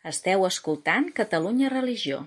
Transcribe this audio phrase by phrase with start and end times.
[0.00, 2.22] Esteu escoltant Catalunya Religió.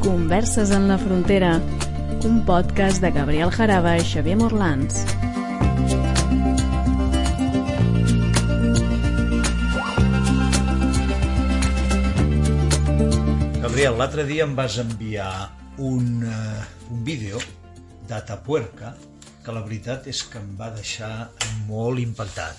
[0.00, 1.60] Converses en la frontera,
[2.24, 5.04] un podcast de Gabriel Jaraba i Xavier Morlans.
[13.60, 17.40] Gabriel, l'altre dia em vas enviar un, uh, un vídeo
[18.08, 18.92] d'Atapuerca
[19.40, 21.30] que la veritat és que em va deixar
[21.68, 22.58] molt impactat,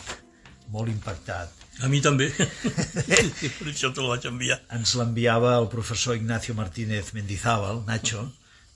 [0.74, 1.54] molt impactat.
[1.86, 2.32] A mi també.
[2.38, 4.58] per això te la vaig enviar.
[4.74, 8.26] Ens l'enviava el professor Ignacio Martínez Mendizábal, Nacho,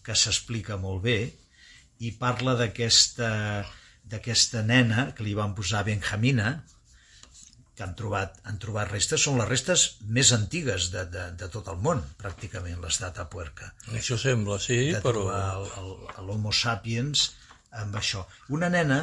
[0.06, 1.18] que s'explica molt bé,
[2.06, 3.32] i parla d'aquesta
[4.06, 6.60] d'aquesta nena que li van posar Benjamina,
[7.76, 9.86] que han trobat, han trobat restes, són les restes
[10.18, 13.74] més antigues de, de, de tot el món, pràcticament, l'estat a Puerca.
[14.00, 15.26] Això sembla, sí, de però...
[16.24, 17.28] l'Homo sapiens
[17.84, 18.24] amb això.
[18.56, 19.02] Una nena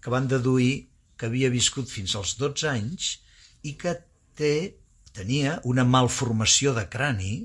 [0.00, 3.12] que van deduir que havia viscut fins als 12 anys
[3.68, 3.96] i que
[4.38, 4.56] té,
[5.16, 7.36] tenia una malformació de crani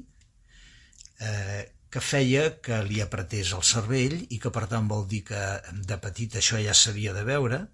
[1.19, 5.41] eh, que feia que li apretés el cervell i que per tant vol dir que
[5.87, 7.65] de petit això ja s'havia de veure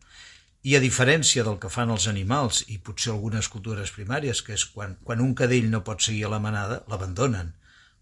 [0.68, 4.66] i a diferència del que fan els animals i potser algunes cultures primàries, que és
[4.74, 7.54] quan, quan un cadell no pot seguir a la manada, l'abandonen,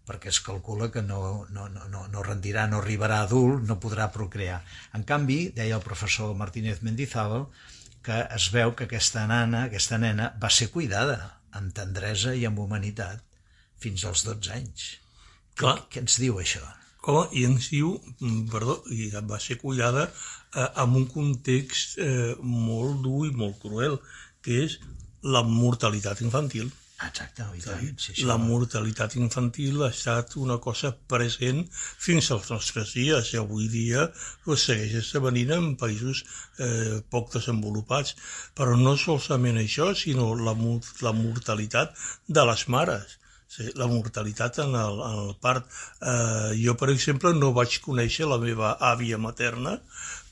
[0.08, 1.20] perquè es calcula que no,
[1.54, 4.60] no, no, no rendirà, no arribarà adult, no podrà procrear.
[4.98, 7.46] En canvi, deia el professor Martínez Mendizábal,
[8.06, 11.18] que es veu que aquesta nana, aquesta nena, va ser cuidada
[11.58, 13.22] amb tendresa i amb humanitat
[13.82, 14.90] fins als 12 anys.
[15.54, 15.78] Clar.
[15.84, 16.66] Què, què ens diu això?
[17.06, 17.92] I ens diu,
[18.50, 24.00] perdó, i va ser cuidada eh, en un context eh, molt dur i molt cruel,
[24.42, 24.80] que és
[25.22, 26.72] la mortalitat infantil.
[27.04, 32.48] Exacte, i tant, sí, sí, la mortalitat infantil ha estat una cosa present fins als
[32.54, 34.06] nostres dies i avui dia
[34.46, 38.16] pues, segueix esdevenint en països eh, poc desenvolupats.
[38.56, 40.56] Però no solament això, sinó la,
[41.04, 41.92] la mortalitat
[42.38, 43.18] de les mares.
[43.46, 45.68] Sí, la mortalitat en el, en el part.
[46.02, 49.78] Eh, jo, per exemple, no vaig conèixer la meva àvia materna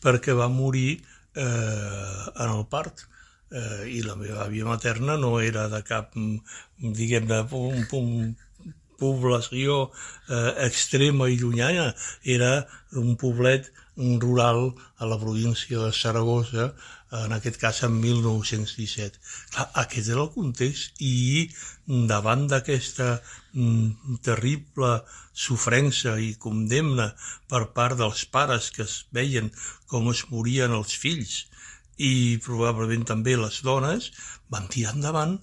[0.05, 3.07] perquè va morir eh, en el part
[3.55, 6.19] eh, i la meva àvia materna no era de cap,
[6.99, 8.35] diguem-ne, un, un,
[8.99, 9.79] població
[10.29, 11.89] eh, extrema i llunyana,
[12.37, 12.53] era
[13.01, 16.75] un poblet rural a la província de Saragossa,
[17.15, 19.21] en aquest cas en 1917.
[19.55, 21.49] Clar, aquest era el context i
[22.11, 23.21] davant d'aquesta
[23.53, 24.91] mm, terrible
[25.33, 27.13] sofrença i condemna
[27.51, 29.53] per part dels pares que es veien
[29.91, 31.45] com es morien els fills
[31.99, 34.11] i probablement també les dones,
[34.51, 35.39] van tirar endavant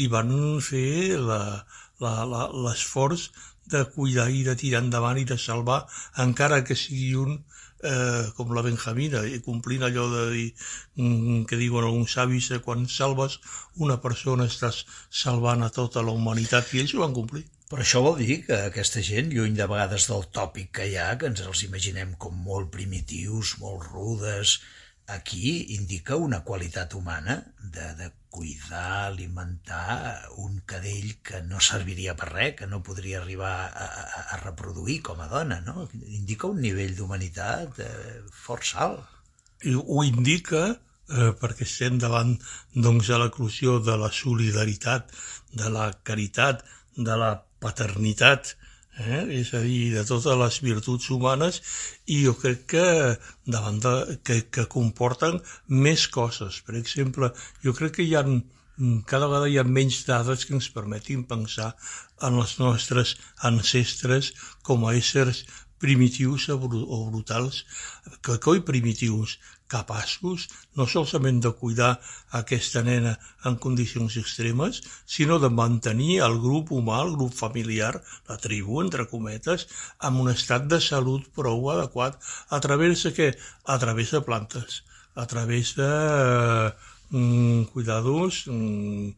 [0.00, 0.32] i van
[0.64, 1.18] fer
[2.00, 3.28] l'esforç
[3.70, 5.84] de cuidar i de tirar endavant i de salvar,
[6.24, 7.44] encara que sigui un
[7.82, 10.48] eh, com la Benjamina, i complint allò de dir,
[10.96, 13.38] mm, que diuen alguns savis, que quan salves
[13.76, 14.84] una persona estàs
[15.22, 17.46] salvant a tota la humanitat, i ells ho van complir.
[17.70, 21.14] Però això vol dir que aquesta gent, lluny de vegades del tòpic que hi ha,
[21.18, 24.56] que ens els imaginem com molt primitius, molt rudes,
[25.14, 32.28] aquí indica una qualitat humana de, de cuidar, alimentar un cadell que no serviria per
[32.30, 35.88] res, que no podria arribar a, a, a reproduir com a dona, no?
[36.06, 39.18] Indica un nivell d'humanitat eh, força alt.
[39.66, 42.36] I ho indica eh, perquè estem davant
[42.74, 45.10] doncs, de l'eclusió de la solidaritat,
[45.52, 46.62] de la caritat,
[46.96, 48.54] de la paternitat,
[49.00, 49.24] eh?
[49.40, 51.60] és a dir, de totes les virtuts humanes
[52.06, 52.86] i jo crec que
[53.46, 53.94] davant de,
[54.24, 56.60] que, que comporten més coses.
[56.66, 57.32] Per exemple,
[57.64, 58.24] jo crec que hi ha
[59.10, 61.74] cada vegada hi ha menys dades que ens permetin pensar
[62.26, 63.16] en els nostres
[63.48, 64.30] ancestres
[64.64, 65.42] com a éssers
[65.80, 67.64] primitius o brutals,
[68.24, 69.38] que coi primitius,
[69.70, 70.48] capaços
[70.78, 71.92] no solament de cuidar
[72.40, 73.14] aquesta nena
[73.46, 74.82] en condicions extremes,
[75.16, 77.92] sinó de mantenir el grup humà, el grup familiar,
[78.28, 79.66] la tribu, entre cometes,
[80.10, 82.18] amb un estat de salut prou adequat.
[82.50, 83.32] A través de què?
[83.64, 84.82] A través de plantes,
[85.14, 85.90] a través de
[87.10, 89.10] mm, cuidados mm,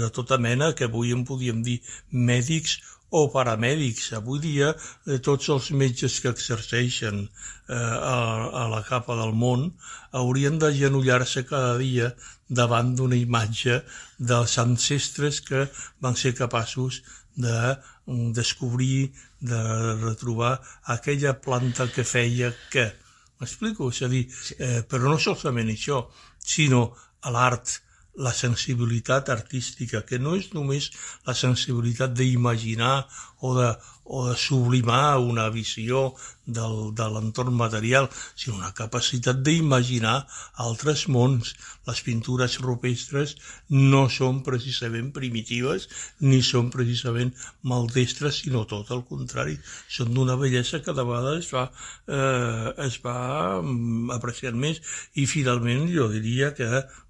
[0.00, 1.80] de tota mena que avui en podíem dir
[2.12, 2.78] mèdics
[3.10, 4.12] o paramèdics.
[4.18, 8.16] Avui dia eh, tots els metges que exerceixen eh, a,
[8.62, 9.70] a la capa del món
[10.12, 12.12] haurien de genollar-se cada dia
[12.48, 13.80] davant d'una imatge
[14.18, 15.66] dels ancestres que
[16.04, 17.02] van ser capaços
[17.36, 17.58] de
[18.06, 19.60] mm, descobrir, de
[20.04, 22.90] retrobar aquella planta que feia que.
[23.38, 23.92] M'explico?
[23.94, 24.24] És a dir,
[24.58, 26.02] eh, però no solament això,
[26.42, 26.88] sinó
[27.30, 27.78] l'art,
[28.18, 30.90] la sensibilitat artística, que no és només
[31.28, 33.06] la sensibilitat d'imaginar
[33.40, 33.70] o, de,
[34.08, 36.14] o sublimar una visió
[36.48, 40.22] del, de l'entorn material, sinó una capacitat d'imaginar
[40.64, 41.52] altres mons.
[41.88, 43.34] Les pintures rupestres
[43.72, 45.86] no són precisament primitives
[46.24, 47.34] ni són precisament
[47.68, 49.58] maldestres, sinó tot el contrari.
[49.92, 51.66] Són d'una bellesa que de vegades es va,
[52.08, 53.18] eh, es va
[53.60, 54.80] mm, apreciant més
[55.20, 56.68] i finalment jo diria que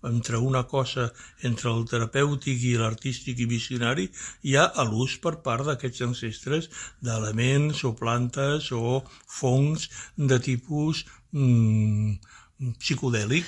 [0.09, 1.09] entre una cosa,
[1.43, 4.07] entre el terapèutic i l'artístic i visionari,
[4.47, 6.71] hi ha l'ús per part d'aquests ancestres
[7.05, 12.17] d'elements o plantes o fongs de tipus mm,
[12.79, 13.47] psicodèlic,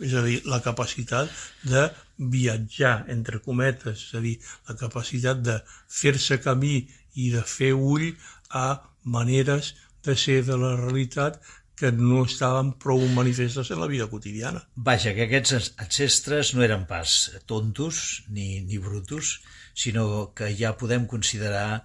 [0.00, 1.32] és a dir, la capacitat
[1.64, 1.86] de
[2.16, 4.36] viatjar, entre cometes, és a dir,
[4.68, 5.58] la capacitat de
[5.88, 6.78] fer-se camí
[7.16, 8.10] i de fer ull
[8.52, 8.66] a
[9.04, 9.74] maneres
[10.04, 11.40] de ser de la realitat
[11.76, 14.62] que no estaven prou manifestes en la vida quotidiana.
[14.76, 19.40] Vaja, que aquests ancestres no eren pas tontos ni, ni brutos,
[19.76, 21.84] sinó que ja podem considerar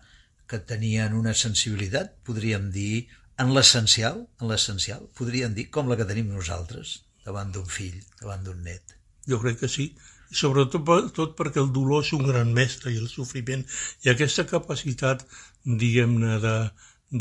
[0.51, 3.07] que tenien una sensibilitat, podríem dir,
[3.41, 8.43] en l'essencial, en l'essencial, podríem dir, com la que tenim nosaltres davant d'un fill, davant
[8.45, 8.97] d'un net.
[9.29, 9.91] Jo crec que sí,
[10.31, 13.63] sobretot tot perquè el dolor és un gran mestre i el sofriment
[14.05, 15.25] i aquesta capacitat,
[15.65, 16.55] diguem-ne, de,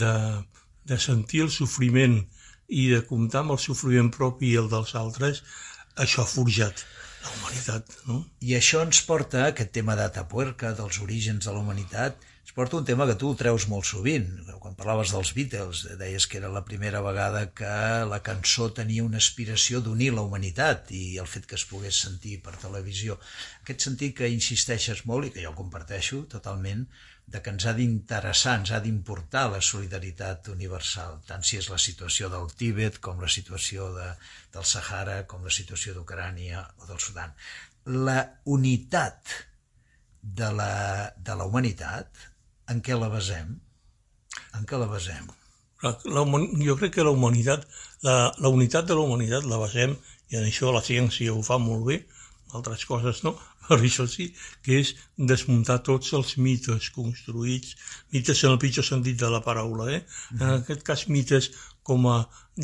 [0.03, 0.15] de,
[0.93, 2.21] de sentir el sofriment
[2.71, 5.43] i de comptar amb el sofriment propi i el dels altres,
[5.99, 6.85] això ha forjat
[7.21, 8.23] la humanitat, no?
[8.47, 12.77] I això ens porta a aquest tema d'Atapuerca, dels orígens de la humanitat, es porta
[12.77, 14.27] un tema que tu treus molt sovint.
[14.63, 17.75] Quan parlaves dels Beatles, deies que era la primera vegada que
[18.11, 22.41] la cançó tenia una aspiració d'unir la humanitat i el fet que es pogués sentir
[22.43, 23.21] per televisió.
[23.63, 26.89] Aquest sentit que insisteixes molt i que jo comparteixo totalment,
[27.31, 31.79] de que ens ha d'interessar, ens ha d'importar la solidaritat universal, tant si és la
[31.79, 34.09] situació del Tíbet com la situació de,
[34.57, 37.37] del Sahara, com la situació d'Ucrània o del Sudan.
[37.87, 38.19] La
[38.57, 39.37] unitat
[40.21, 42.30] de la, de la humanitat
[42.73, 43.53] en què la basem?
[44.59, 45.29] En què la basem?
[45.83, 46.25] La, la,
[46.67, 47.67] jo crec que la humanitat,
[48.07, 49.97] la, la unitat de la humanitat la basem,
[50.31, 52.01] i en això la ciència ho fa molt bé,
[52.59, 53.33] altres coses no,
[53.67, 54.29] però això sí,
[54.67, 54.93] que és
[55.33, 57.75] desmuntar tots els mites construïts,
[58.15, 60.03] mites en el pitjor sentit de la paraula, eh?
[60.39, 61.51] en aquest cas mites
[61.91, 62.19] com a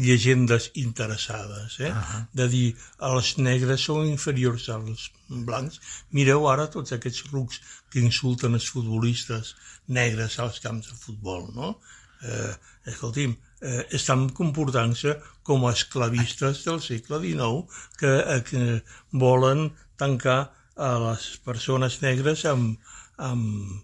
[0.07, 1.91] llegendes interessades, eh?
[1.91, 2.27] Uh -huh.
[2.39, 2.69] de dir
[3.11, 5.11] els negres són inferiors als
[5.49, 5.81] blancs.
[6.11, 9.55] Mireu ara tots aquests rucs que insulten els futbolistes
[9.87, 11.81] negres als camps de futbol, no?
[12.23, 12.55] Eh,
[12.93, 17.65] escolti'm, eh, estan comportant-se com a esclavistes del segle XIX
[17.99, 20.41] que, eh, que volen tancar
[20.77, 22.79] a les persones negres amb,
[23.17, 23.83] amb,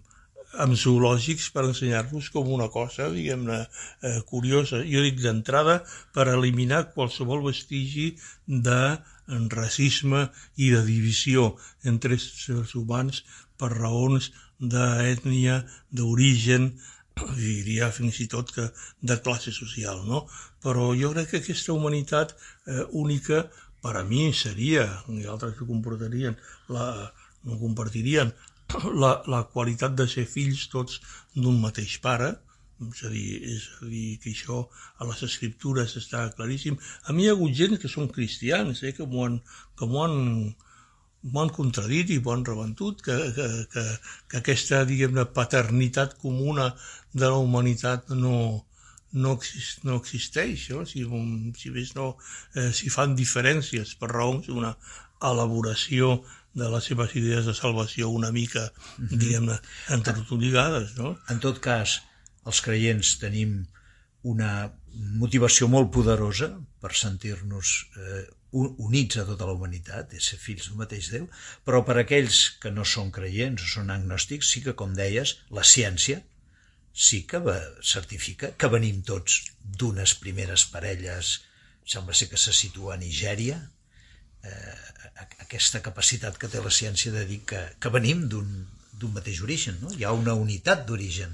[0.61, 3.59] amb zoològics per ensenyar-los com una cosa, diguem-ne,
[4.05, 4.83] eh, curiosa.
[4.85, 5.79] Jo dic d'entrada
[6.13, 8.13] per eliminar qualsevol vestigi
[8.45, 8.97] de
[9.49, 10.29] racisme
[10.59, 11.53] i de divisió
[11.83, 13.23] entre els humans
[13.57, 16.73] per raons d'ètnia, d'origen,
[17.37, 18.69] diria fins i tot que
[19.01, 20.25] de classe social, no?
[20.63, 23.45] Però jo crec que aquesta humanitat eh, única
[23.83, 26.37] per a mi seria, i altres que comportarien,
[26.71, 27.11] la,
[27.43, 28.31] no compartirien,
[29.03, 30.99] la, la qualitat de ser fills tots
[31.35, 32.33] d'un mateix pare,
[32.83, 34.59] és a, dir, és a dir, que això
[34.99, 36.77] a les escriptures està claríssim.
[37.07, 39.39] A mi hi ha hagut gent que són cristians, eh, que m'ho han,
[39.79, 40.17] que han,
[41.43, 43.85] han contradit i m'ho han rebentut, que, que, que,
[44.31, 46.71] que aquesta, diguem-ne, paternitat comuna
[47.13, 48.35] de la humanitat no,
[49.13, 50.85] no, exist, no existeix, no?
[50.89, 51.05] si,
[51.59, 52.13] si més no,
[52.57, 54.73] eh, si fan diferències per raons d'una
[55.23, 56.17] elaboració
[56.53, 59.17] de les seves idees de salvació una mica, mm -hmm.
[59.17, 61.17] diguem-ne, entrelligades, no?
[61.29, 62.01] En tot cas,
[62.45, 63.65] els creients tenim
[64.23, 66.49] una motivació molt poderosa
[66.81, 71.25] per sentir-nos eh, units a tota la humanitat, és ser fills d'un mateix Déu,
[71.65, 75.63] però per aquells que no són creients o són agnòstics, sí que, com deies, la
[75.63, 76.21] ciència
[76.93, 77.41] sí que
[77.81, 81.39] certifica que venim tots d'unes primeres parelles,
[81.85, 83.57] sembla ser que se situa a Nigèria,
[84.43, 84.75] eh,
[85.45, 89.91] aquesta capacitat que té la ciència de dir que, que venim d'un mateix origen, no?
[89.95, 91.33] hi ha una unitat d'origen.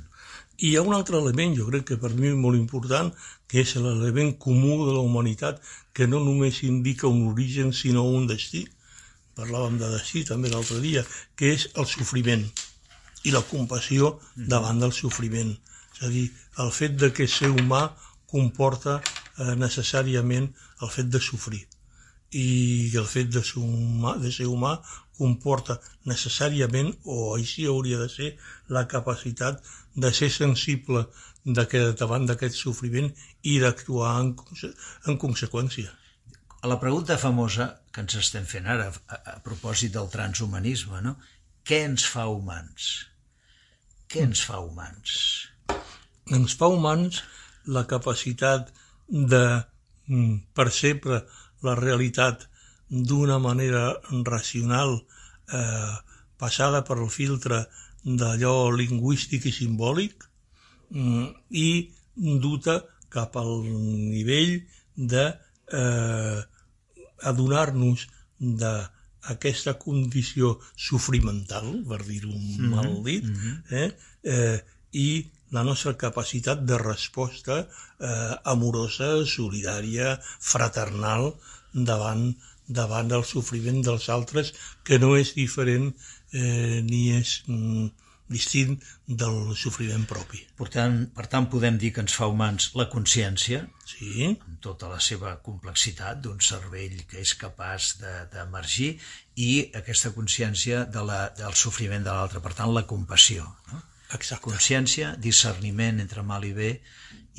[0.60, 3.12] I hi ha un altre element, jo crec que per mi molt important,
[3.48, 5.62] que és l'element comú de la humanitat,
[5.94, 8.66] que no només indica un origen, sinó un destí.
[9.39, 11.06] Parlàvem de destí també l'altre dia,
[11.39, 12.44] que és el sofriment
[13.24, 15.56] i la compassió davant del sofriment.
[15.96, 16.28] És a dir,
[16.66, 17.88] el fet de que ser humà
[18.30, 20.51] comporta eh, necessàriament
[20.84, 21.63] el fet de sofrir
[22.36, 24.77] i el fet de ser humà, de ser humà
[25.19, 28.29] comporta necessàriament, o així hauria de ser,
[28.69, 29.63] la capacitat
[29.95, 31.05] de ser sensible
[31.43, 33.09] de que, davant d'aquest sofriment
[33.43, 34.33] i d'actuar en,
[35.07, 35.91] en conseqüència.
[36.62, 41.15] A la pregunta famosa que ens estem fent ara, a, a propòsit del transhumanisme, no?
[41.65, 42.89] què ens fa humans?
[44.09, 45.15] Què ens fa humans?
[46.36, 47.21] ens fa humans
[47.75, 48.69] la capacitat
[49.09, 49.43] de
[50.07, 51.24] mm, percebre
[51.66, 52.48] la realitat
[52.89, 53.84] d'una manera
[54.25, 54.96] racional
[55.54, 55.96] eh,
[56.38, 57.66] passada per el filtre
[58.04, 60.25] d'allò lingüístic i simbòlic
[60.96, 61.70] mm, i
[62.16, 64.56] duta cap al nivell
[64.96, 65.25] de
[65.74, 66.39] eh,
[67.32, 68.08] adonar-nos
[68.39, 72.70] d'aquesta condició sofrimental, per dir-ho mm -hmm.
[72.70, 73.56] mal dit, mm -hmm.
[73.82, 73.89] eh?
[74.24, 74.60] Eh,
[74.92, 75.10] i
[75.56, 81.34] la nostra capacitat de resposta eh, amorosa, solidària, fraternal
[81.74, 82.27] davant,
[82.68, 84.53] davant del sofriment dels altres,
[84.84, 85.89] que no és diferent
[86.34, 87.89] eh, ni és mm,
[88.29, 88.77] distint
[89.22, 90.44] del sofriment propi.
[90.58, 94.29] Per tant, per tant, podem dir que ens fa humans la consciència, sí.
[94.29, 99.10] amb tota la seva complexitat d'un cervell que és capaç d'emergir, de,
[99.50, 99.51] i
[99.82, 103.48] aquesta consciència de la, del sofriment de l'altre, per tant, la compassió.
[103.72, 103.82] No?
[104.16, 104.50] Exacte.
[104.50, 106.72] Consciència, discerniment entre mal i bé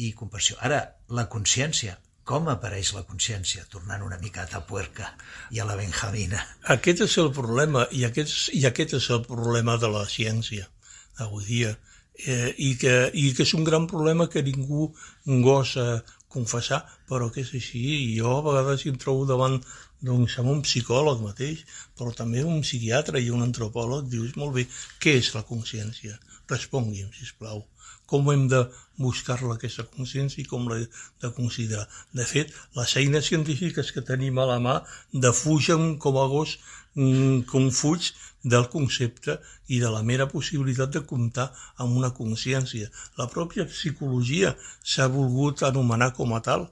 [0.01, 0.57] i compassió.
[0.67, 0.81] Ara,
[1.19, 1.97] la consciència,
[2.31, 5.09] com apareix la consciència, tornant una miqueta a Puerca
[5.51, 6.43] i a la Benjamina.
[6.77, 10.69] Aquest és el problema, i aquest, i aquest és el problema de la ciència
[11.25, 11.75] avui dia,
[12.27, 14.89] eh, i, que, i que és un gran problema que ningú
[15.45, 17.83] gosa confessar, però que és així.
[18.17, 19.59] Jo a vegades em trobo davant
[20.07, 21.65] doncs, amb un psicòleg mateix,
[21.99, 24.67] però també un psiquiatre i un antropòleg, dius, molt bé,
[25.03, 26.17] què és la consciència?
[26.51, 27.65] Respongui'm, si plau.
[28.11, 28.61] Com hem de
[28.99, 30.83] buscar-la, aquesta consciència, i com l'he
[31.23, 31.87] de considerar.
[32.17, 34.81] De fet, les eines científiques que tenim a la mà
[35.27, 36.57] defugen com a gos
[36.97, 38.11] mm, com fuig
[38.43, 39.39] del concepte
[39.69, 42.91] i de la mera possibilitat de comptar amb una consciència.
[43.21, 46.67] La pròpia psicologia s'ha volgut anomenar com a tal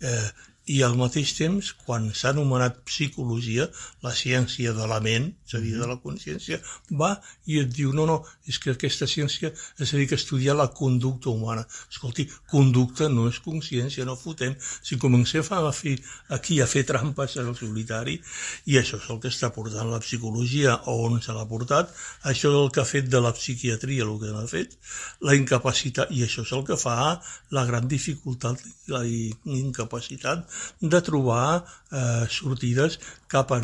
[0.00, 0.28] eh,
[0.66, 3.66] i al mateix temps, quan s'ha anomenat psicologia,
[4.04, 6.56] la ciència de la ment, és a dir, de la consciència,
[7.00, 7.10] va
[7.44, 8.16] i et diu, no, no,
[8.48, 11.66] és que aquesta ciència es dedica a estudiar la conducta humana.
[11.92, 14.56] Escolti, conducta no és consciència, no fotem.
[14.80, 15.98] Si comencem a fer,
[16.32, 18.16] aquí a fer trampes al solitari,
[18.64, 21.92] i això és el que està portant la psicologia, o on se l'ha portat,
[22.24, 24.78] això és el que ha fet de la psiquiatria, el que ha fet,
[25.20, 27.20] la incapacitat, i això és el que fa
[27.52, 32.98] la gran dificultat, la incapacitat de trobar eh, sortides
[33.34, 33.60] cap a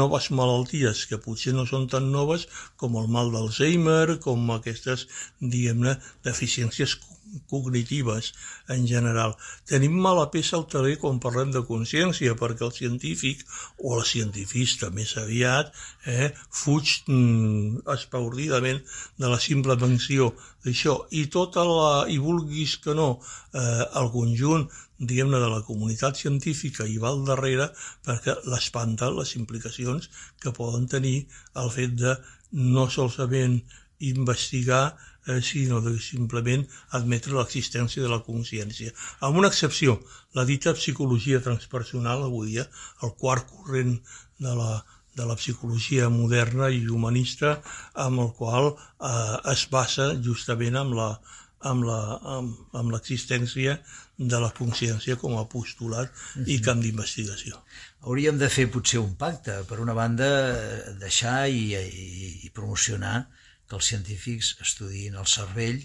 [0.00, 2.46] noves malalties que potser no són tan noves
[2.76, 5.06] com el mal d'Alzheimer, com aquestes,
[5.40, 5.94] diguem-ne,
[6.26, 6.96] deficiències
[7.50, 8.32] cognitives
[8.74, 9.34] en general.
[9.68, 13.44] Tenim mala peça al taler quan parlem de consciència, perquè el científic,
[13.78, 15.72] o el cientifista més aviat,
[16.06, 16.30] eh,
[16.62, 18.82] fuig mm, espaordidament
[19.18, 20.32] de la simple menció
[20.64, 20.98] d'això.
[21.10, 23.10] I tota la, i vulguis que no,
[23.54, 24.68] eh, el conjunt
[24.98, 27.68] diguem-ne, de la comunitat científica i va al darrere
[28.06, 30.10] perquè l'espanta les implicacions
[30.42, 31.18] que poden tenir
[31.62, 32.16] el fet de
[32.50, 33.60] no solament
[34.10, 34.96] investigar
[35.28, 36.64] eh, sinó de simplement
[36.98, 38.94] admetre l'existència de la consciència.
[39.20, 39.98] Amb una excepció,
[40.34, 42.68] la dita psicologia transpersonal avui dia,
[43.04, 43.98] el quart corrent
[44.42, 44.82] de la,
[45.18, 47.58] de la psicologia moderna i humanista
[47.94, 51.10] amb el qual eh, es basa justament amb la,
[51.60, 53.78] amb l'existència
[54.18, 56.48] de la consciència com a postulat uh -huh.
[56.54, 57.62] i camp d'investigació.
[58.00, 59.64] Hauríem de fer potser un pacte.
[59.68, 60.28] Per una banda,
[60.98, 63.28] deixar i, i, i promocionar
[63.68, 65.82] que els científics estudiïn el cervell,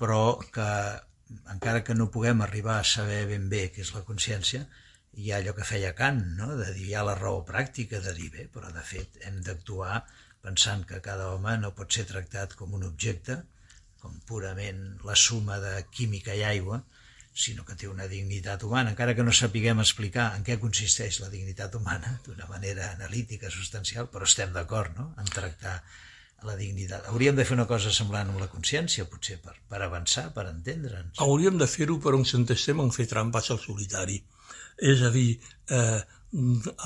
[0.00, 0.68] però que
[1.54, 4.64] encara que no puguem arribar a saber ben bé què és la consciència,
[5.18, 6.54] hi ha allò que feia Kant, no?
[6.60, 10.02] de dir hi ha la raó pràctica de dir bé, però de fet hem d'actuar
[10.44, 13.40] pensant que cada home no pot ser tractat com un objecte,
[14.02, 16.82] com purament la suma de química i aigua,
[17.38, 21.30] sinó que té una dignitat humana, encara que no sapiguem explicar en què consisteix la
[21.34, 25.12] dignitat humana d'una manera analítica, substancial, però estem d'acord no?
[25.22, 25.76] en tractar
[26.46, 27.08] la dignitat.
[27.10, 31.18] Hauríem de fer una cosa semblant amb la consciència, potser, per, per avançar, per entendre'ns.
[31.24, 34.20] Hauríem de fer-ho, però ens entestem en fer trampes al solitari.
[34.92, 35.40] És a dir,
[35.74, 35.98] eh,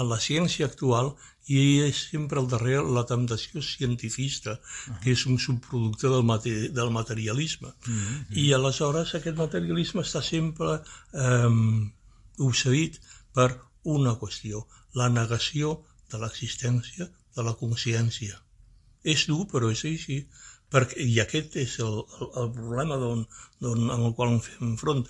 [0.01, 1.13] a la ciència actual
[1.51, 5.01] i és sempre al darrere la temptació cientifista, uh -huh.
[5.03, 7.69] que és un subproducte del, mate del materialisme.
[7.69, 8.37] Uh -huh.
[8.37, 10.81] I aleshores aquest materialisme està sempre
[11.13, 11.91] eh,
[12.39, 13.01] obsedit
[13.35, 18.41] per una qüestió, la negació de l'existència de la consciència.
[19.03, 20.23] És dur, però és així
[20.73, 23.27] perquè, i aquest és el, el, el problema don,
[23.65, 25.03] don, amb el qual em fem front,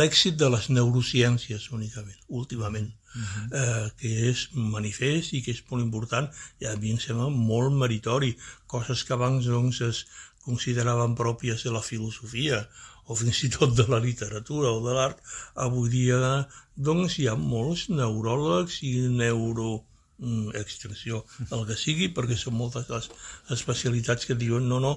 [0.00, 3.44] l'èxit de les neurociències únicament, últimament, uh -huh.
[3.60, 7.72] eh, que és manifest i que és molt important i a mi em sembla molt
[7.84, 8.36] meritori,
[8.66, 10.06] coses que abans doncs, es
[10.44, 12.58] consideraven pròpies de la filosofia
[13.06, 15.18] o fins i tot de la literatura o de l'art,
[15.54, 19.84] avui dia doncs, hi ha molts neuròlegs i neuro
[20.18, 23.10] mm, extensió, el que sigui, perquè són moltes les
[23.56, 24.94] especialitats que diuen no, no,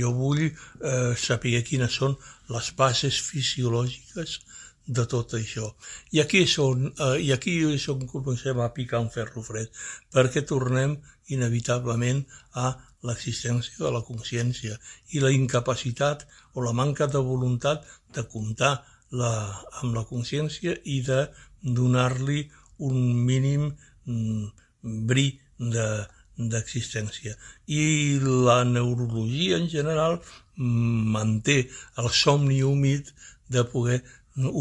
[0.00, 2.16] jo vull eh, saber quines són
[2.52, 4.40] les bases fisiològiques
[4.86, 5.72] de tot això.
[6.14, 9.72] I aquí és on, eh, i aquí és on comencem a picar un ferro fred,
[10.14, 10.96] perquè tornem
[11.34, 12.22] inevitablement
[12.54, 12.74] a
[13.06, 14.76] l'existència de la consciència
[15.14, 18.76] i la incapacitat o la manca de voluntat de comptar
[19.10, 19.32] la,
[19.82, 21.26] amb la consciència i de
[21.62, 22.46] donar-li
[22.86, 22.96] un
[23.26, 23.70] mínim
[24.06, 25.26] bri
[25.58, 25.86] de,
[26.36, 27.36] d'existència.
[27.66, 31.58] I la neurologia en general mm, manté
[32.02, 33.12] el somni humit
[33.48, 34.02] de poder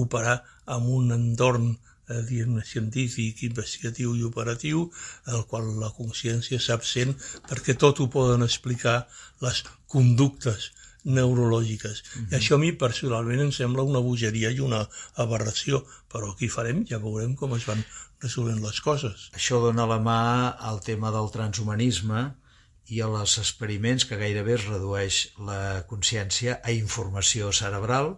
[0.04, 0.38] operar
[0.76, 4.86] en un entorn eh, diguem científic, investigatiu i operatiu,
[5.34, 7.14] el qual la consciència és absent
[7.50, 8.98] perquè tot ho poden explicar
[9.44, 10.72] les conductes
[11.06, 12.02] neurològiques.
[12.02, 12.32] Mm -hmm.
[12.32, 16.86] I això a mi personalment em sembla una bogeria i una aberració, però aquí farem,
[16.86, 17.84] ja veurem com es van
[18.22, 19.30] resolent les coses.
[19.34, 22.34] Això dona la mà al tema del transhumanisme
[22.88, 28.18] i a les experiments que gairebé es redueix la consciència a informació cerebral,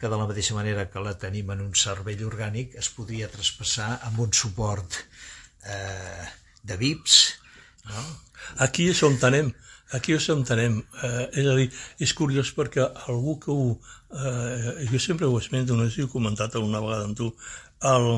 [0.00, 4.00] que de la mateixa manera que la tenim en un cervell orgànic es podria traspassar
[4.08, 4.96] amb un suport
[5.68, 6.24] eh,
[6.62, 7.18] de VIPs.
[7.90, 8.04] No?
[8.64, 9.52] Aquí és on anem,
[9.96, 10.80] aquí és on anem.
[11.02, 13.78] Eh, és a dir, és curiós perquè algú que ho...
[14.10, 17.30] Eh, jo sempre ho esmento, no sé si ho he comentat alguna vegada amb tu,
[17.92, 18.08] el,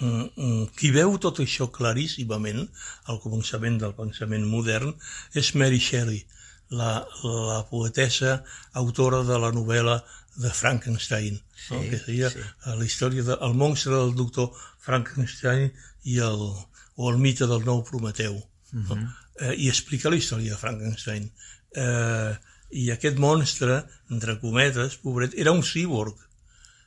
[0.00, 2.62] mm, mm, qui veu tot això claríssimament,
[3.10, 4.94] al començament del pensament modern,
[5.34, 6.22] és Mary Shelley,
[6.72, 6.92] la,
[7.24, 8.42] la poetessa
[8.78, 9.98] autora de la novel·la
[10.36, 11.80] de Frankenstein, sí, no?
[11.90, 12.40] que seria sí.
[12.40, 15.68] Eh, la història del de, monstre del doctor Frankenstein
[16.08, 16.46] i el,
[16.96, 18.38] o el mite del nou Prometeu.
[18.72, 18.96] Uh -huh.
[18.96, 19.21] no?
[19.40, 21.30] Eh, I explica la història de Frankenstein.
[21.84, 22.32] Eh,
[22.82, 26.16] I aquest monstre, entre cometes, pobret, era un cíborg.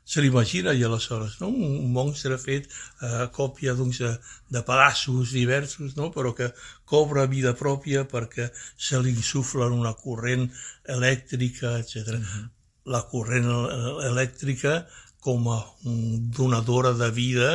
[0.06, 1.50] Se l'imagina i aleshores, no?
[1.50, 2.68] un monstre fet
[3.02, 4.12] a eh, còpia doncs, de,
[4.54, 6.12] de pedaços diversos, no?
[6.14, 6.52] però que
[6.86, 10.46] cobra vida pròpia perquè se li insufla una corrent
[10.98, 12.20] elèctrica, etc.
[12.20, 12.46] Uh -huh
[12.86, 13.48] la corrent
[14.06, 14.86] elèctrica
[15.26, 15.60] com a
[16.38, 17.52] donadora de vida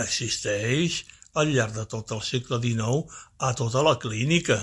[0.00, 1.02] existeix
[1.34, 4.58] al llarg de tot el segle XIX a tota la clínica.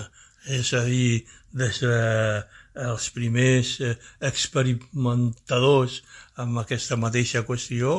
[0.48, 3.96] És a dir, des dels primers eh,
[4.30, 6.02] experimentadors
[6.44, 7.94] amb aquesta mateixa qüestió,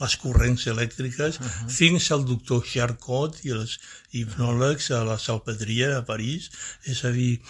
[0.00, 1.70] les corrents elèctriques, uh -huh.
[1.78, 3.78] fins al doctor Charcot i els
[4.12, 6.50] hipnòlegs a la Salpedria a París.
[6.84, 7.40] És a dir,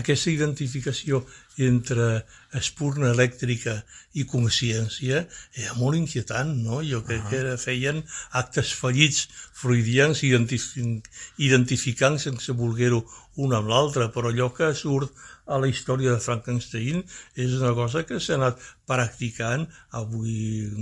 [0.00, 1.24] aquesta identificació
[1.56, 2.24] entre
[2.58, 3.74] espurna elèctrica
[4.18, 6.82] i consciència era molt inquietant, no?
[6.82, 7.30] Jo crec uh -huh.
[7.30, 13.04] que era, feien actes fallits freudians identific identificant sense voler-ho
[13.36, 15.12] un amb l'altre, però allò que surt
[15.46, 20.72] a la història de Frankenstein és una cosa que s'ha anat practicant avui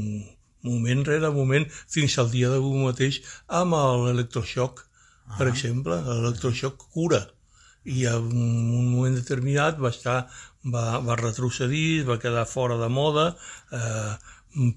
[0.63, 3.21] moment rere moment fins al dia d'avui mateix
[3.61, 5.37] amb l'electroxoc, ah.
[5.39, 7.23] per exemple, l'electroxoc cura
[7.85, 10.19] i en un moment determinat va estar
[10.75, 13.33] va, va retrocedir, va quedar fora de moda
[13.75, 14.13] eh,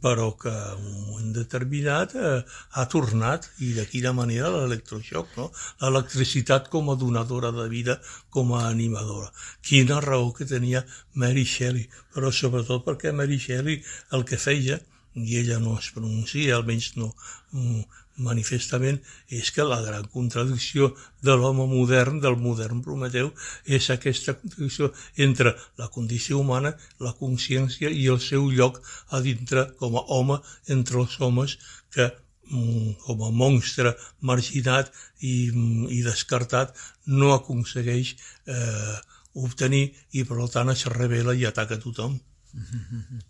[0.02, 5.50] però que en un moment determinat eh, ha tornat i de quina manera l'electroxoc, no?
[5.82, 9.32] l'electricitat com a donadora de vida, com a animadora.
[9.62, 13.82] Quina raó que tenia Mary Shelley, però sobretot perquè Mary Shelley
[14.16, 14.80] el que feia,
[15.16, 17.14] i ella no es pronuncia, almenys no,
[17.52, 17.84] mm,
[18.18, 19.00] manifestament
[19.30, 20.92] és que la gran contradicció
[21.26, 23.32] de l'home modern, del modern Prometeu,
[23.66, 24.92] és aquesta contradicció
[25.28, 30.40] entre la condició humana, la consciència i el seu lloc a dintre com a home
[30.68, 31.58] entre els homes
[31.94, 32.08] que
[32.52, 36.76] mm, com a monstre marginat i, mm, i descartat
[37.06, 38.16] no aconsegueix
[38.48, 38.96] eh,
[39.36, 42.20] obtenir i per tant es revela i ataca tothom.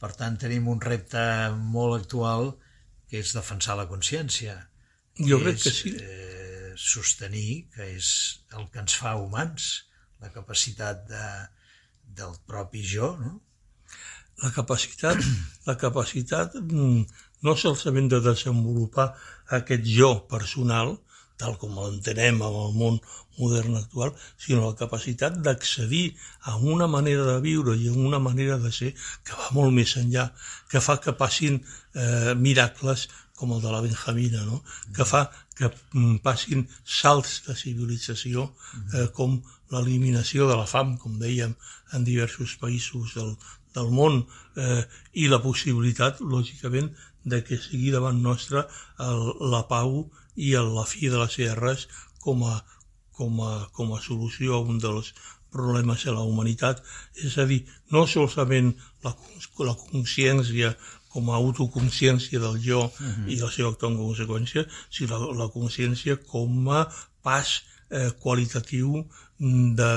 [0.00, 1.20] Per tant tenim un repte
[1.52, 2.69] molt actual que
[3.10, 4.56] és defensar la consciència.
[5.18, 5.94] Jo crec és, que sí.
[5.98, 8.10] Eh, sostenir que és
[8.56, 9.70] el que ens fa humans,
[10.22, 11.26] la capacitat de,
[12.20, 13.38] del propi jo, no?
[14.40, 15.20] La capacitat,
[15.68, 17.02] la capacitat mm,
[17.44, 19.10] no solament de desenvolupar
[19.58, 20.94] aquest jo personal,
[21.40, 23.00] tal com l'entenem en el món
[23.40, 26.14] modern actual, sinó la capacitat d'accedir
[26.52, 28.92] a una manera de viure i a una manera de ser
[29.24, 30.28] que va molt més enllà,
[30.70, 33.08] que fa que passin eh, miracles
[33.40, 34.60] com el de la Benjamina, no?
[34.96, 35.22] que fa
[35.56, 38.50] que mm, passin salts de civilització
[38.92, 39.40] eh, com
[39.72, 41.54] l'eliminació de la fam, com dèiem,
[41.96, 43.32] en diversos països del,
[43.76, 44.22] del món
[44.56, 44.82] eh,
[45.22, 46.90] i la possibilitat, lògicament,
[47.24, 48.64] de que sigui davant nostra
[49.04, 51.86] el, la pau i a la fi de les serres
[52.20, 52.60] com a,
[53.16, 55.12] com a, com a solució a un dels
[55.50, 56.82] problemes de la humanitat,
[57.26, 58.72] és a dir, no solament
[59.04, 59.14] la,
[59.66, 60.74] la consciència
[61.10, 63.26] com a autoconsciència del jo uh -huh.
[63.26, 66.86] i seu actor en conseqüència, sinó la, la consciència com a
[67.22, 69.06] pas eh, qualitatiu
[69.80, 69.90] de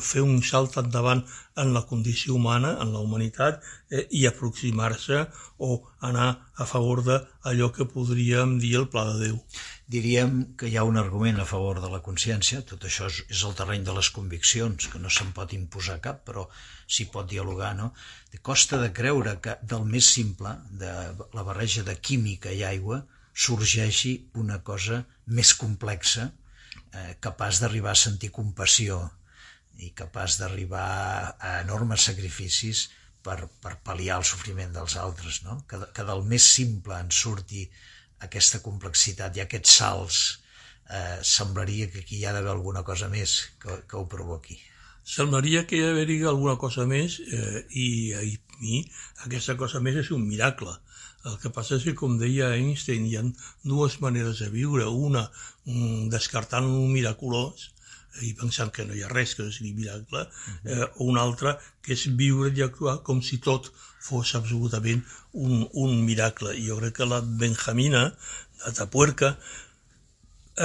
[0.00, 1.20] fer un salt endavant
[1.60, 5.26] en la condició humana, en la humanitat, eh, i aproximar-se
[5.58, 9.38] o anar a favor d'allò que podríem dir el pla de Déu
[9.90, 13.40] diríem que hi ha un argument a favor de la consciència, tot això és, és
[13.48, 16.46] el terreny de les conviccions, que no se'n pot imposar cap, però
[16.86, 17.90] s'hi pot dialogar, no?
[18.46, 20.92] Costa de creure que del més simple, de
[21.34, 23.02] la barreja de química i aigua,
[23.34, 29.02] sorgeixi una cosa més complexa, eh, capaç d'arribar a sentir compassió
[29.78, 30.88] i capaç d'arribar
[31.38, 32.88] a enormes sacrificis
[33.22, 35.60] per, per pal·liar el sofriment dels altres, no?
[35.68, 37.66] Que, que del més simple en surti
[38.26, 40.20] aquesta complexitat i aquests salts
[40.90, 44.58] eh, semblaria que aquí hi ha d'haver alguna cosa més que, que ho provoqui.
[45.16, 48.82] Semblaria que hi ha d'haver alguna cosa més eh, i, i, i
[49.26, 50.76] aquesta cosa més és un miracle.
[51.28, 53.24] El que passa és que, com deia Einstein, hi ha
[53.72, 54.86] dues maneres de viure.
[55.08, 55.26] Una,
[55.66, 57.68] mm, descartant un miraculós,
[58.26, 60.26] i pensant que no hi ha res que no sigui miracle,
[60.64, 63.70] eh, o una altra, que és viure i actuar com si tot
[64.02, 66.54] fos absolutament un, un miracle.
[66.56, 68.06] I jo crec que la Benjamina
[68.64, 69.34] de Tapuerca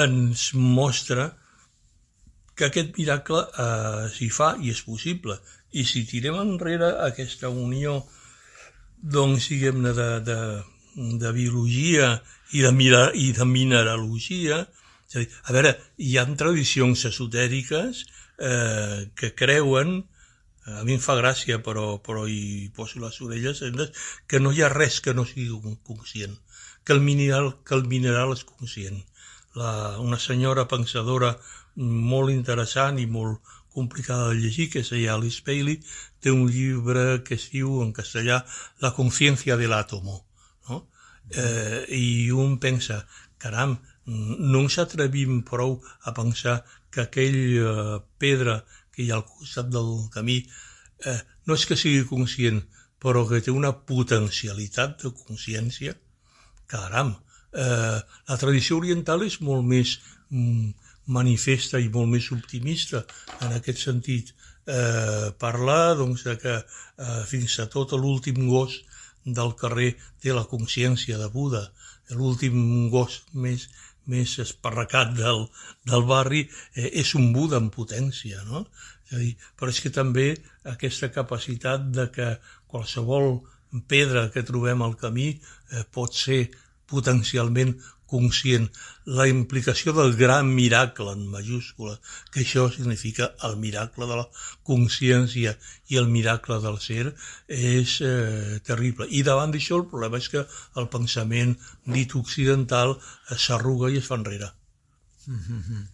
[0.05, 1.29] ens mostra
[2.55, 5.37] que aquest miracle eh, s'hi fa i és possible.
[5.75, 7.99] I si tirem enrere aquesta unió,
[9.15, 10.39] doncs, diguem-ne, de, de,
[11.21, 12.15] de biologia
[12.55, 14.63] i de, mira, i de mineralogia,
[15.09, 18.03] és a, dir, a veure, hi ha tradicions esotèriques
[18.39, 20.03] eh, que creuen
[20.65, 23.61] a mi em fa gràcia, però, però hi poso les orelles,
[24.25, 26.33] que no hi ha res que no sigui conscient,
[26.83, 28.97] que el mineral, que el mineral és conscient.
[29.55, 31.35] La, una senyora pensadora
[31.75, 35.81] molt interessant i molt complicada de llegir, que deia Alice Bailey,
[36.19, 38.41] té un llibre que es diu en castellà
[38.81, 40.23] La consciència de l'àtomo.
[40.69, 40.81] No?
[41.29, 43.03] Eh, I un pensa,
[43.37, 46.59] caram, no ens atrevim prou a pensar
[46.93, 48.61] que aquell eh, pedra
[48.93, 50.39] que hi ha al costat del camí,
[51.05, 52.61] eh, no és que sigui conscient,
[53.01, 55.95] però que té una potencialitat de consciència,
[56.71, 57.15] caram,
[57.53, 59.97] eh, la tradició oriental és molt més
[60.29, 60.71] mm,
[61.17, 63.03] manifesta i molt més optimista
[63.41, 64.33] en aquest sentit.
[64.65, 68.79] Eh, parlar doncs, de que eh, fins a tot l'últim gos
[69.25, 69.91] del carrer
[70.21, 71.61] té la consciència de Buda,
[72.17, 73.67] l'últim gos més,
[74.11, 75.45] més esparracat del,
[75.89, 76.43] del barri
[76.75, 78.65] eh, és un Buda en potència, no?
[79.05, 80.27] És a dir, però és que també
[80.71, 82.29] aquesta capacitat de que
[82.71, 83.39] qualsevol
[83.91, 86.45] pedra que trobem al camí eh, pot ser
[86.89, 87.75] potencialment
[88.09, 88.67] conscient.
[89.17, 91.95] La implicació del gran miracle en majúscula,
[92.31, 94.27] que això significa el miracle de la
[94.69, 95.55] consciència
[95.93, 97.13] i el miracle del ser,
[97.47, 99.09] és eh, terrible.
[99.09, 100.45] I davant d'això el problema és que
[100.81, 101.57] el pensament
[101.97, 102.97] dit occidental
[103.33, 104.51] s'arruga i es fa enrere.
[105.27, 105.85] Mm -hmm.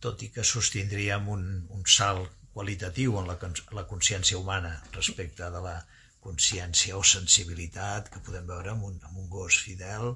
[0.00, 3.38] Tot i que sostindríem un, un salt qualitatiu en la,
[3.72, 5.76] la consciència humana respecte de la
[6.24, 10.14] consciència o sensibilitat que podem veure amb un, amb un gos fidel,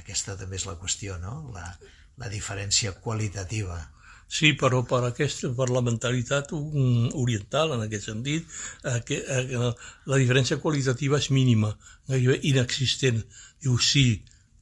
[0.00, 1.36] aquesta també és la qüestió, no?
[1.54, 1.66] La,
[2.22, 3.78] la diferència qualitativa.
[4.26, 9.70] Sí, però per, aquesta, per la mentalitat oriental, en aquest sentit, eh, que, eh,
[10.10, 11.70] la diferència qualitativa és mínima,
[12.10, 13.22] gairebé inexistent.
[13.62, 14.06] Diu, sí,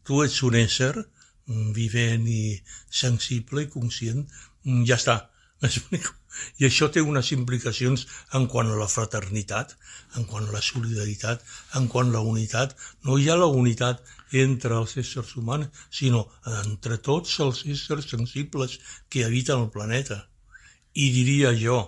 [0.04, 2.58] tu ets un ésser mm, vivent i
[3.02, 4.26] sensible i conscient,
[4.66, 5.16] mm, ja està,
[6.60, 8.06] i això té unes implicacions
[8.38, 9.74] en quant a la fraternitat,
[10.18, 11.42] en quant a la solidaritat,
[11.80, 12.76] en quant a la unitat.
[13.04, 14.02] No hi ha la unitat
[14.44, 16.26] entre els éssers humans, sinó
[16.60, 20.24] entre tots els éssers sensibles que habiten el planeta.
[20.94, 21.78] I diria jo,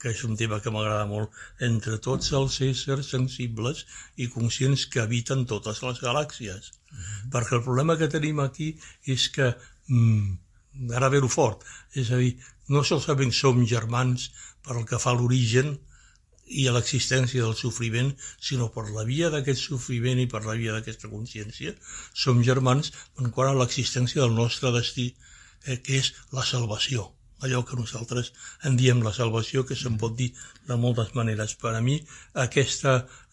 [0.00, 1.32] que és un tema que m'agrada molt,
[1.68, 3.84] entre tots els éssers sensibles
[4.22, 6.72] i conscients que habiten totes les galàxies.
[6.90, 7.30] Mm -hmm.
[7.32, 8.68] Perquè el problema que tenim aquí
[9.04, 9.56] és que,
[9.88, 10.36] mm,
[10.94, 12.36] ara ve fort, és a dir,
[12.68, 14.30] no solament som germans
[14.66, 15.76] per que fa a l'origen
[16.46, 18.12] i a l'existència del sofriment,
[18.48, 21.74] sinó per la via d'aquest sofriment i per la via d'aquesta consciència,
[22.14, 25.12] som germans en quant a l'existència del nostre destí,
[25.66, 27.10] eh, que és la salvació
[27.44, 28.32] allò que nosaltres
[28.64, 30.30] en diem la salvació, que se'n pot dir
[30.68, 31.54] de moltes maneres.
[31.60, 31.98] Per a mi,
[32.46, 32.86] aquest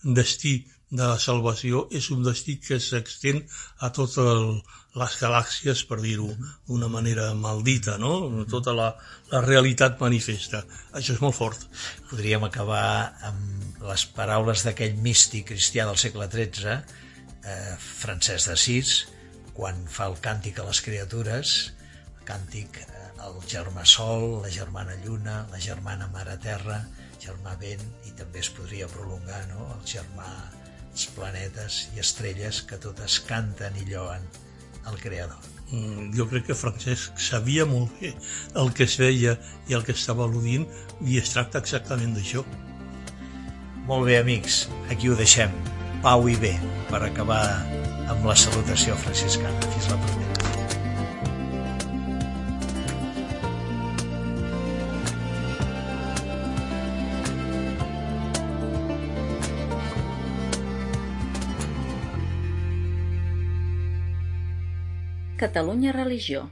[0.04, 0.56] destí
[0.94, 3.42] de la salvació és un destí que s'extén
[3.82, 4.62] a totes
[4.94, 6.28] les galàxies, per dir-ho
[6.68, 8.44] d'una manera maldita, no?
[8.50, 8.92] Tota la,
[9.32, 10.62] la realitat manifesta.
[10.94, 11.66] Això és molt fort.
[12.12, 12.86] Podríem acabar
[13.26, 16.78] amb les paraules d'aquell místic cristià del segle XIII,
[17.42, 18.96] eh, Francesc d'Assís,
[19.58, 21.56] quan fa el càntic a les criatures,
[22.20, 26.84] el càntic eh, el germà Sol, la germana Lluna, la germana Mare Terra,
[27.24, 29.72] germà Vent, i també es podria prolongar no?
[29.74, 30.30] el germà
[30.94, 34.24] els planetes i estrelles que totes canten i lloen
[34.90, 35.50] el Creador.
[35.72, 38.12] Mm, jo crec que Francesc sabia molt bé
[38.62, 39.34] el que es veia
[39.72, 40.68] i el que estava al·ludint
[41.02, 42.46] i es tracta exactament d'això.
[43.90, 45.52] Molt bé, amics, aquí ho deixem.
[46.06, 46.54] Pau i bé,
[46.92, 47.44] per acabar
[48.14, 49.74] amb la salutació franciscana.
[49.74, 50.53] Fins la propera.
[65.44, 66.50] Catalunya Religió